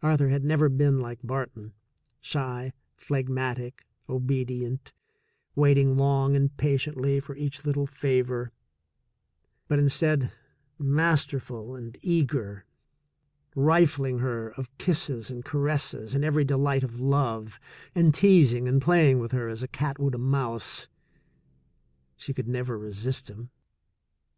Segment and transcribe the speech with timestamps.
[0.00, 1.74] Arthur had never been like Barton,
[2.22, 4.94] shy, phlegmatic, obedient,
[5.54, 8.52] waiting long and patiently for each little THE SECOND CHOICE 145 favor,
[9.68, 10.32] but, instead,
[10.78, 12.64] masterful and eager,
[13.54, 17.60] rifling her of kisses and caresses and every delight of love,
[17.94, 20.88] and teasing and playing with her as a cat would a mouse.
[22.16, 23.50] She could never resist him.